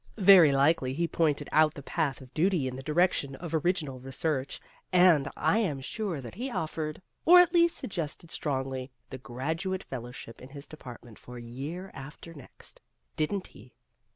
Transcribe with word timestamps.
Very 0.17 0.51
likely 0.51 0.95
he 0.95 1.07
pointed 1.07 1.47
out 1.51 1.75
the 1.75 1.83
path 1.83 2.21
of 2.21 2.33
duty 2.33 2.67
in 2.67 2.75
the 2.75 2.81
direction 2.81 3.35
of 3.35 3.53
original 3.53 3.99
research, 3.99 4.59
and 4.91 5.27
I 5.37 5.59
am 5.59 5.79
sure 5.79 6.19
that 6.21 6.33
he 6.33 6.49
offered 6.49 7.03
or, 7.23 7.39
at 7.39 7.53
least, 7.53 7.77
sug 7.77 7.91
gested 7.91 8.31
strongly 8.31 8.89
the 9.11 9.19
graduate 9.19 9.83
fellowship 9.83 10.41
in 10.41 10.49
his 10.49 10.65
department 10.65 11.19
for 11.19 11.37
year 11.37 11.91
after 11.93 12.33
next. 12.33 12.81
Did 13.15 13.31
n't 13.31 13.45
he 13.45 13.75